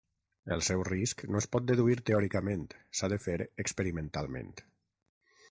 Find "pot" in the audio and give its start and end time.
1.55-1.67